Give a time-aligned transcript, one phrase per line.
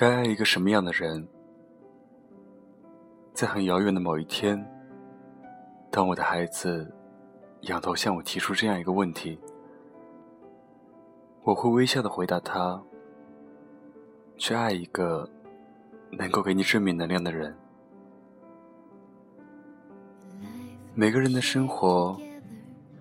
[0.00, 1.28] 该爱一个什么样的人？
[3.34, 4.66] 在很遥远的某一天，
[5.90, 6.90] 当我的孩子
[7.64, 9.38] 仰头向我提出这样一个问题，
[11.42, 12.82] 我会微笑的回答他：
[14.38, 15.28] 去爱一个
[16.12, 17.54] 能够给你正面能量的人。
[20.94, 22.20] 每个人的生活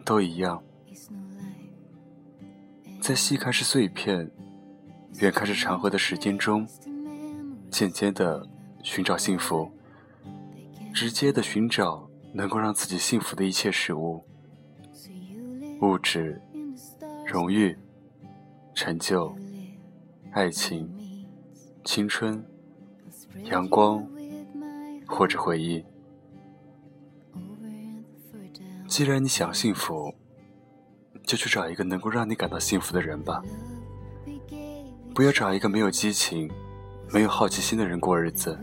[0.05, 0.63] 都一样，
[3.01, 4.29] 在细看是碎片，
[5.19, 6.67] 远看是长河的时间中。
[7.71, 8.47] 间接的
[8.83, 9.71] 寻找幸福，
[10.93, 14.23] 直接的寻找能够让自己幸福的一切事物，
[15.81, 16.41] 物质、
[17.25, 17.77] 荣誉、
[18.73, 19.35] 成就、
[20.31, 20.91] 爱情、
[21.83, 22.43] 青春、
[23.45, 24.03] 阳光
[25.07, 25.85] 或者回忆。
[28.89, 30.11] 既然你想幸福，
[31.23, 33.41] 就去找一个能够让你感到幸福的人吧，
[35.13, 36.49] 不要找一个没有激情。
[37.11, 38.55] 没有好奇心的人过日子，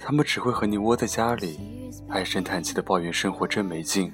[0.00, 4.12] 他们只会和你窝在家里，唉声叹气的抱怨生活真没劲，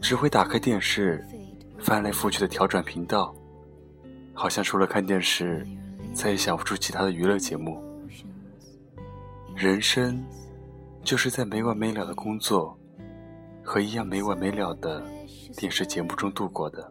[0.00, 1.22] 只会打开电视，
[1.78, 3.34] 翻来覆去的调转频道，
[4.32, 5.66] 好像除了看电视，
[6.14, 7.78] 再也想不出其他的娱乐节目。
[9.54, 10.24] 人生，
[11.04, 12.74] 就是在没完没了的工作
[13.68, 15.04] 和一样没完没了的
[15.54, 16.90] 电视节目中度过的。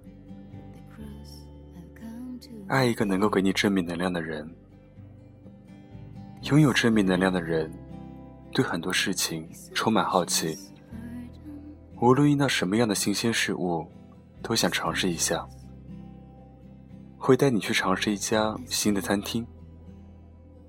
[2.67, 4.47] 爱一个能够给你正面能量的人。
[6.43, 7.73] 拥有正面能量的人，
[8.51, 10.55] 对很多事情充满好奇。
[11.99, 13.83] 无论遇到什么样的新鲜事物，
[14.43, 15.43] 都想尝试一下。
[17.17, 19.43] 会带你去尝试一家新的餐厅，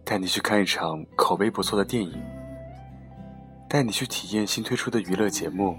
[0.05, 2.19] 带你去看一场口碑不错的电影，
[3.69, 5.77] 带你去体验新推出的娱乐节目，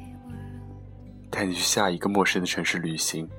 [1.30, 3.30] 带你去下一个陌生的城市旅行。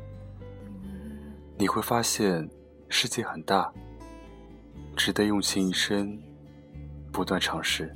[1.56, 2.48] 你会发现，
[2.88, 3.72] 世界很大，
[4.96, 6.18] 值得用心一生。
[7.12, 7.92] 不断尝试，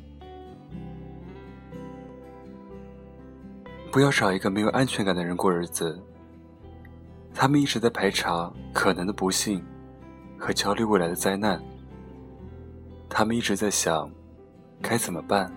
[3.93, 5.97] 不要找一个没有安全感的人过日子。
[7.33, 9.65] 他们一直在排查可能的不幸
[10.37, 11.63] 和焦虑未来的灾难。
[13.09, 14.11] 他们一直在想
[14.83, 15.49] 该怎么办，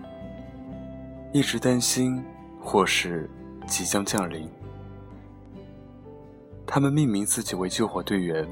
[1.32, 2.24] 一直担心
[2.60, 3.28] 或是
[3.68, 4.50] 即将降临。
[6.66, 8.44] 他们命名自己为救火队员，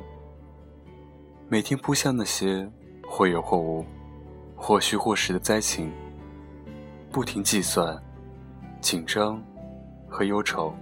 [1.49, 2.71] 每天扑向那些
[3.09, 3.85] 或有或无。
[4.59, 5.93] 或虚或实的灾情，
[7.13, 8.03] 不停计算、
[8.81, 9.39] 紧张
[10.09, 10.75] 和忧愁。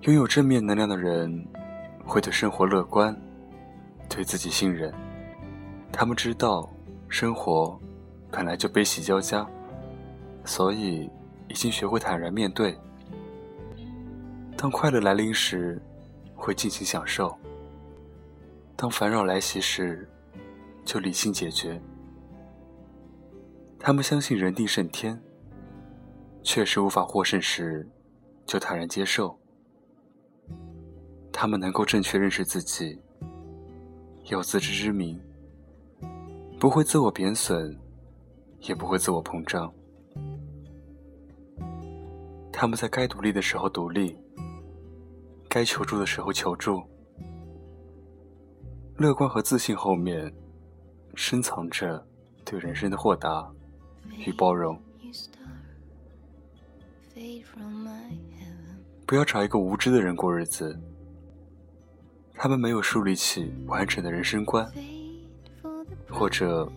[0.00, 1.46] 拥有正面能量的人，
[2.04, 3.16] 会对生活乐观，
[4.08, 4.92] 对自己信任。
[5.92, 6.68] 他们知道
[7.08, 7.80] 生活
[8.28, 9.46] 本来就悲喜交加，
[10.44, 11.08] 所以
[11.50, 12.78] 已经学会坦然面对。
[14.56, 15.82] 当快乐来临时，
[16.36, 17.28] 会尽情享受；
[18.76, 20.08] 当烦扰来袭时，
[20.84, 21.80] 就理性解决。
[23.80, 25.20] 他们相信人定胜天，
[26.42, 27.88] 确实无法获胜时，
[28.46, 29.36] 就坦然接受。
[31.32, 33.00] 他们能够正确认识自己，
[34.26, 35.20] 有自知之明，
[36.60, 37.76] 不会自我贬损，
[38.60, 39.72] 也不会自我膨胀。
[42.60, 44.14] 他们在该独立的时候独立，
[45.48, 46.82] 该求助的时候求助。
[48.98, 50.30] 乐观和自信后面。
[51.14, 52.06] 深藏着
[52.44, 53.50] 对人生的豁达
[54.26, 54.78] 与包容。
[59.06, 60.78] 不要找一个无知的人过日子，
[62.34, 64.70] 他们没有树立起完整的人生观，
[66.10, 66.70] 或者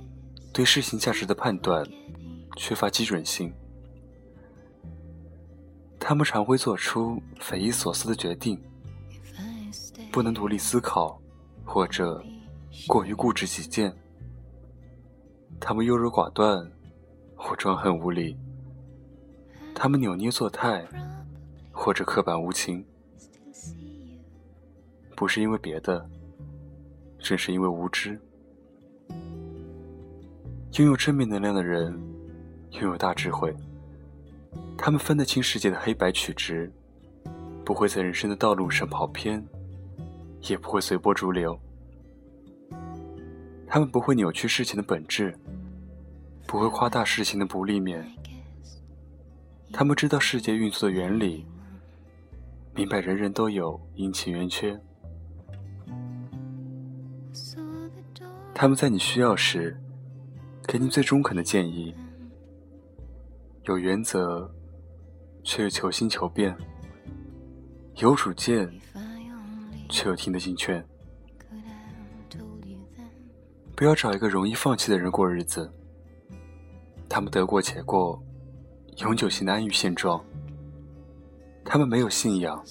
[0.54, 1.86] 对事情价值的判断
[2.56, 3.54] 缺乏基准性。
[6.06, 8.62] 他们常会做出匪夷所思的决定，
[10.12, 11.18] 不能独立思考，
[11.64, 12.22] 或者
[12.86, 13.96] 过于固执己见。
[15.62, 16.70] 他们优柔寡断，
[17.38, 18.36] 或专横无理；
[19.74, 20.86] 他们扭捏作态，
[21.72, 22.86] 或者刻板无情。
[25.16, 26.06] 不是因为别的，
[27.18, 28.20] 正是因为无知。
[30.74, 31.98] 拥有正面能量的人，
[32.72, 33.56] 拥有大智慧。
[34.78, 36.72] 他们分得清世界的黑白曲直，
[37.64, 39.46] 不会在人生的道路上跑偏，
[40.42, 41.58] 也不会随波逐流。
[43.68, 45.38] 他们不会扭曲事情的本质，
[46.46, 48.06] 不会夸大事情的不利面。
[49.72, 51.46] 他们知道世界运作的原理，
[52.76, 54.80] 明白人人都有阴晴圆缺。
[58.54, 59.76] 他们在你需要时，
[60.68, 61.96] 给你最中肯的建议。
[63.66, 64.50] 有原则，
[65.42, 66.54] 却又求新求变；
[67.96, 68.70] 有主见，
[69.90, 70.86] 却又听得进劝。
[73.76, 75.72] 不要找一个容易放弃的人过日子。
[77.08, 78.22] 他们得过且过，
[78.98, 80.24] 永久性的安于现状。
[81.64, 82.62] 他们没有信仰，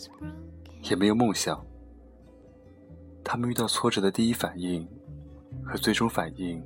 [0.82, 1.64] 也没有梦想。
[3.24, 4.86] 他们遇到挫折的第一反应
[5.64, 6.62] 和最终反应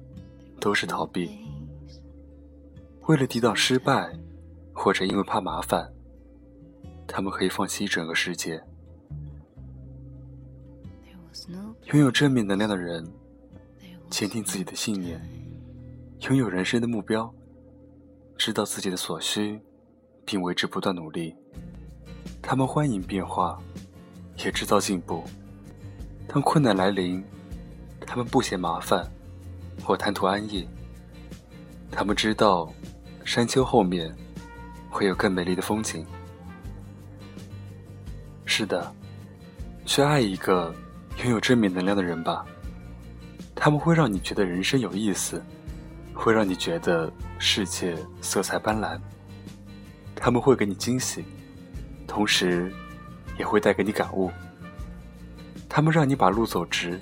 [0.58, 1.45] 都是逃避。
[3.06, 4.12] 为了抵挡失败，
[4.73, 5.88] 或者因为怕麻烦，
[7.06, 8.61] 他们可以放弃一整个世界。
[11.85, 13.06] 拥有正面能量的人，
[14.11, 15.20] 坚定自己的信念，
[16.23, 17.32] 拥有人生的目标，
[18.37, 19.61] 知道自己的所需，
[20.25, 21.32] 并为之不断努力。
[22.43, 23.56] 他们欢迎变化，
[24.44, 25.23] 也制造进步。
[26.26, 27.25] 当困难来临，
[28.00, 29.08] 他们不嫌麻烦，
[29.85, 30.67] 或贪图安逸。
[31.88, 32.69] 他们知道。
[33.26, 34.14] 山丘后面
[34.88, 36.06] 会有更美丽的风景。
[38.44, 38.94] 是的，
[39.84, 40.73] 去爱一个
[41.19, 42.46] 拥有正面能量的人吧。
[43.52, 45.43] 他们会让你觉得人生有意思，
[46.14, 48.96] 会让你觉得世界色彩斑斓。
[50.14, 51.25] 他们会给你惊喜，
[52.06, 52.72] 同时
[53.38, 54.31] 也会带给你感悟。
[55.69, 57.00] 他们让你把路走直，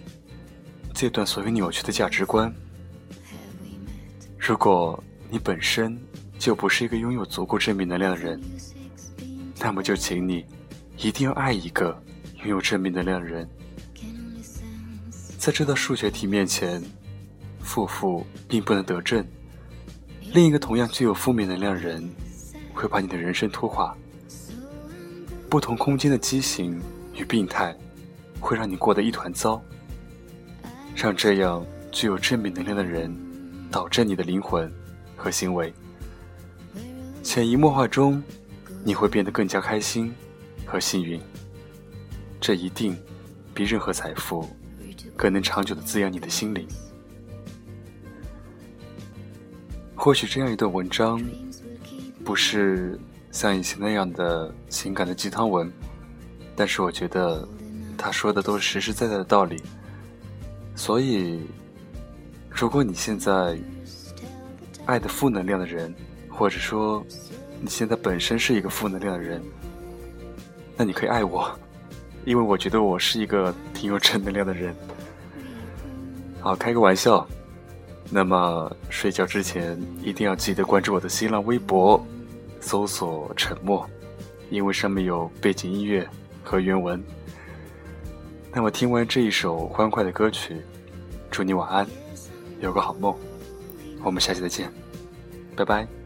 [0.94, 2.52] 戒断所有扭曲的价值观。
[4.38, 5.02] 如果
[5.34, 5.98] 你本身，
[6.38, 8.40] 就不是一个拥有足够正面能量的人，
[9.58, 10.46] 那么就请你
[10.96, 12.00] 一定要爱一个
[12.36, 13.44] 拥有正面能量的人。
[15.36, 16.80] 在这道数学题面前，
[17.58, 19.26] 负负并不能得正。
[20.32, 22.08] 另一个同样具有负面能量的人，
[22.72, 23.92] 会把你的人生拖垮。
[25.50, 26.80] 不同空间的畸形
[27.12, 27.76] 与病态，
[28.38, 29.60] 会让你过得一团糟。
[30.94, 33.12] 让这样具有正面能量的人，
[33.68, 34.72] 导正你的灵魂
[35.24, 35.72] 和行为。
[37.22, 38.22] 潜移默化中，
[38.84, 40.14] 你会变得更加开心
[40.66, 41.18] 和幸运。
[42.38, 42.94] 这一定
[43.54, 44.46] 比任何财富
[45.16, 46.68] 更能长久的滋养你的心灵。
[49.94, 51.18] 或许这样一段文章
[52.22, 53.00] 不是
[53.30, 55.72] 像以前那样的情感的鸡汤文，
[56.54, 57.48] 但是我觉得
[57.96, 59.62] 他说的都是实实在在的道理。
[60.76, 61.40] 所以，
[62.50, 63.58] 如果你现在
[64.86, 65.94] 爱的负能量的人，
[66.28, 67.04] 或者说，
[67.60, 69.42] 你现在本身是一个负能量的人，
[70.76, 71.50] 那你可以爱我，
[72.24, 74.74] 因为我觉得我是一个挺有正能量的人。
[76.40, 77.26] 好，开个玩笑。
[78.10, 82.06] 那么睡觉之前一定要记得关注我的新浪微博，
[82.60, 83.88] 搜索“沉默”，
[84.50, 86.06] 因为上面有背景音乐
[86.42, 87.02] 和原文。
[88.52, 90.60] 那么听完这一首欢快的歌曲，
[91.30, 91.86] 祝你晚安，
[92.60, 93.16] 有个好梦。
[94.04, 94.70] 我们下期再见，
[95.56, 96.03] 拜拜。